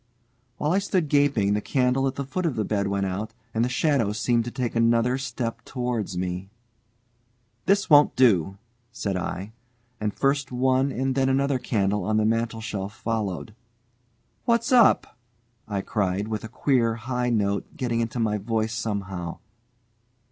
While 0.57 0.71
I 0.71 0.79
stood 0.79 1.09
gaping, 1.09 1.53
the 1.53 1.61
candle 1.61 2.07
at 2.07 2.15
the 2.15 2.25
foot 2.25 2.47
of 2.47 2.55
the 2.55 2.65
bed 2.65 2.87
went 2.87 3.05
out, 3.05 3.35
and 3.53 3.63
the 3.63 3.69
shadows 3.69 4.19
seemed 4.19 4.45
to 4.45 4.49
take 4.49 4.75
another 4.75 5.19
step 5.19 5.63
towards 5.63 6.17
me. 6.17 6.49
"This 7.67 7.87
won't 7.87 8.15
do!" 8.15 8.57
said 8.91 9.15
I, 9.15 9.51
and 9.99 10.11
first 10.11 10.51
one 10.51 10.91
and 10.91 11.13
then 11.13 11.29
another 11.29 11.59
candle 11.59 12.03
on 12.03 12.17
the 12.17 12.25
mantelshelf 12.25 12.91
followed. 12.95 13.53
"What's 14.45 14.71
up?" 14.71 15.19
I 15.67 15.81
cried, 15.81 16.29
with 16.29 16.43
a 16.43 16.49
queer 16.49 16.95
high 16.95 17.29
note 17.29 17.77
getting 17.77 17.99
into 17.99 18.17
my 18.19 18.39
voice 18.39 18.73
somehow. 18.73 19.37